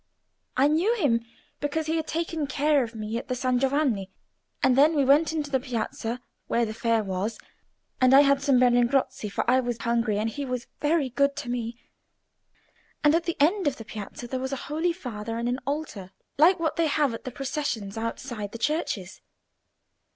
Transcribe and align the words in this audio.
I 0.57 0.67
knew 0.67 0.95
him 0.95 1.23
because 1.59 1.85
he 1.85 1.97
had 1.97 2.07
taken 2.07 2.47
care 2.47 2.81
of 2.83 2.95
me 2.95 3.19
at 3.19 3.27
the 3.27 3.35
San 3.35 3.59
Giovanni, 3.59 4.09
and 4.63 4.75
then 4.75 4.95
we 4.95 5.05
went 5.05 5.31
into 5.31 5.51
the 5.51 5.59
piazza 5.59 6.19
where 6.47 6.65
the 6.65 6.73
fair 6.73 7.03
was, 7.03 7.37
and 8.01 8.11
I 8.11 8.21
had 8.21 8.41
some 8.41 8.57
berlingozzi, 8.59 9.29
for 9.29 9.47
I 9.47 9.59
was 9.59 9.77
hungry 9.77 10.17
and 10.17 10.27
he 10.27 10.43
was 10.43 10.65
very 10.79 11.11
good 11.11 11.35
to 11.35 11.49
me; 11.49 11.77
and 13.03 13.13
at 13.13 13.25
the 13.25 13.37
end 13.39 13.67
of 13.67 13.75
the 13.77 13.85
piazza 13.85 14.25
there 14.27 14.39
was 14.39 14.51
a 14.51 14.55
holy 14.71 14.91
father, 14.91 15.37
and 15.37 15.47
an 15.47 15.59
altar 15.67 16.09
like 16.35 16.59
what 16.59 16.77
they 16.77 16.87
have 16.87 17.13
at 17.13 17.23
the 17.23 17.29
processions 17.29 17.95
outside 17.95 18.53
the 18.53 18.57
churches. 18.57 19.21